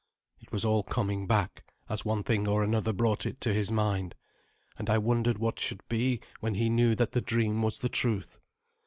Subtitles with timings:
[0.39, 4.15] It was all coming back, as one thing or another brought it to his mind;
[4.75, 8.39] and I wondered what should be when he knew that the dream was the truth.